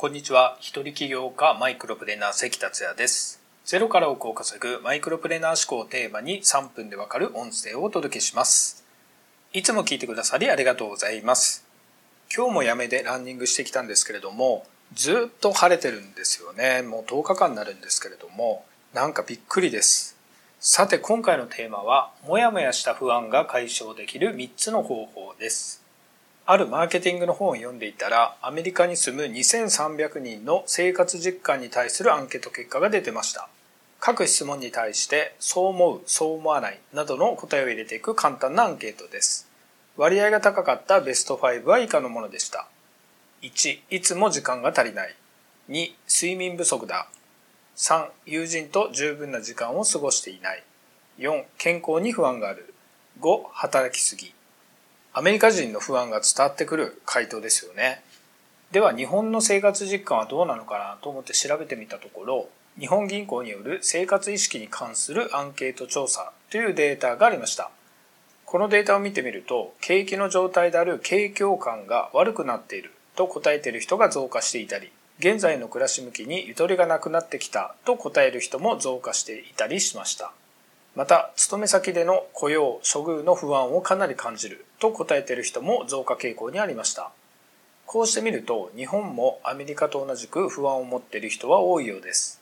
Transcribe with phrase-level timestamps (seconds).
[0.00, 0.56] こんにちは。
[0.60, 3.42] 一人起業家マイクロプレーナー関達也です。
[3.64, 8.84] ゼロから億を稼ぐマイクロプレーナー思考をテーマに3分でわかる音声をお届けします。
[9.52, 11.66] いつも聞いてくださりありがとうございます。
[12.32, 16.82] 今日もやめでランニングしてきたんですけれども、ずっと晴れてるんですよね。
[16.82, 20.16] もう10日間になるんですけれども、なんかびっくりです。
[20.60, 25.87] さて今回のテーマは、もやもやした不安が解消できる3つの方法です。
[26.50, 33.50] あるマーケティングの本を読んでいたら、アメリカに住む2300人の生活実感に対するアンケート結果が出てました。
[34.00, 39.46] 各質問に対して、そう思う、そう思わないなどの答えを入れていく簡単なアンケートです。
[39.98, 42.66] 割合が高かったベスト5は以下のものでした。
[43.42, 45.14] 1、いつも時間が足りない。
[45.68, 47.08] 2、睡眠不足だ。
[47.76, 50.62] 3、友人と十分な時間を過ごしていない。
[51.18, 52.72] 4、健康に不安がある。
[53.20, 54.32] 5、働きすぎ。
[55.18, 58.04] アメリカ人の不安が伝わってくる回答ですよね。
[58.70, 67.72] では日本の生活実感はどうなのかなと思って調べてみたところ、日本銀行による生活意識に関するアンケート調査というデータがありました。
[68.44, 80.30] このデータを見てみると、景気の状態である景況感が悪くなっていると答えている人が増加していたり、現在の暮らし向きにゆとりがなくなってきたと答える人も増加していたりしました。
[80.98, 87.12] また、勤め先での雇用、処遇の不安をかなり感じると答えている人も増加傾向にありました。
[87.86, 92.40] こうしてみると、日本もアメリカと同じく不安を持っている人は多いようです。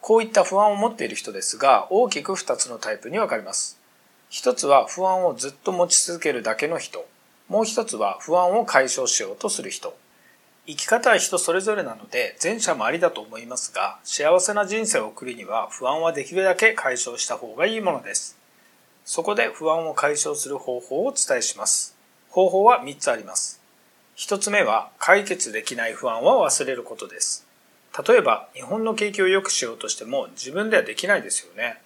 [0.00, 3.80] こういった不安を持っている人ですが、大きく2つのタイプに分かれます。
[4.30, 7.04] 一つは不安をずっと持ち続けるだけの人。
[7.48, 9.96] もう一つは不安を解消しようとする人。
[10.68, 18.36] 生き方は人それぞれなので前者もありだと思いますが幸せな人生を送るには不安はできるだけ解消した方がいいものです。
[19.04, 21.96] そこで不安を解消する方法をお伝えします。
[22.30, 23.60] 方法は3つあります。
[24.16, 27.46] 1つ目は解決できない不安は忘れることです。
[28.06, 31.80] 例えば日本の景気を良くしようとしても自分ではできないですよね。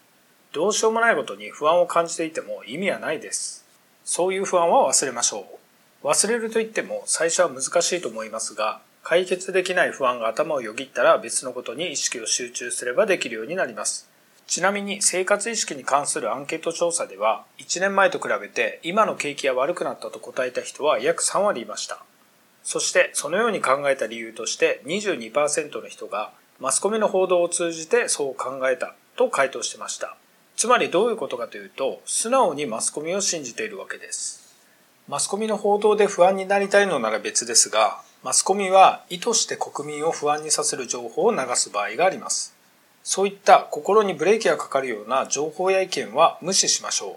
[0.53, 3.66] どうしようもないことに不安を感じていても意味はないです。
[4.04, 5.59] そういう不安は忘れましょう。
[6.03, 14.09] 忘れると言っても最初は難しいと思いますが解決できない不安が頭をよぎったら別のことに意識を集中すればできるようになります。
[14.47, 22.03] ちなみに生活意識に関するアンケート調査では1年前と比べて今の景気が悪くなったと答えた人は約3割いました。
[22.62, 30.16] そしてそのように考えた理由として22%の人がマスコミの報道を通じてそう考えたと回答してました。
[30.56, 34.50] つまりどういうことかというと素直にマスコミを信じているわけです。
[35.09, 42.55] マスコミの報道で不安になりたいのなら別ですが、マスコミは意図して国民を不安にさせる情報を流す場合があります。
[43.03, 47.16] そういった心にブレーキがかかるような情報や意見は無視しましょう。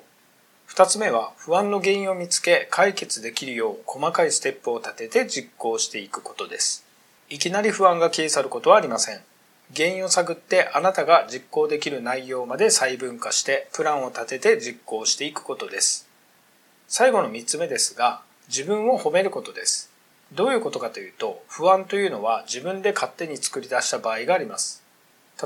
[0.66, 6.86] 二つ目は不安の原因を見つけ解決できるよう細かいステップを立てて実行していくことです。
[7.30, 9.22] いきなり不安が消え去ることはありません。
[9.76, 16.08] 原因を探ってあなたが実行できる内容まで細分化してプランを立てて実行していくことです。
[16.96, 19.92] 最後の3つ目ですが、自分を褒めることです。
[20.32, 24.84] どういうことかというと、不安というのは自分で勝手に作り出した場合があります。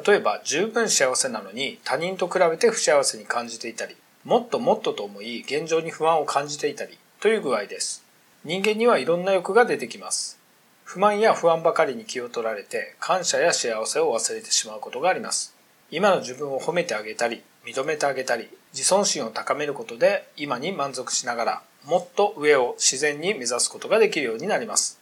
[0.06, 8.04] 例えば、十分幸せなのに他人と比べて不幸せに感じていたり、もっともっとと思い現状に不安を感じていたりという具合です。
[8.44, 10.38] 人間にはいろんな欲が出てきます。
[10.84, 15.57] 不満や不安ばかりに気を取られて感謝や幸せを忘れてしまうことがあります。
[15.92, 25.00] 今の自分を褒めてあげたり、認めてあげたり、自尊心を高めることで今に満足しながらもっと上を自然に目指すことができるようになります。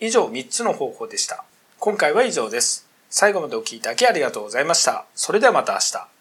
[0.00, 1.44] 以上3つの方法でした。
[1.78, 2.88] 今回は以上です。
[3.10, 5.04] 最後までお聴きいただきありがとうございました。
[5.14, 6.13] それではまた明日。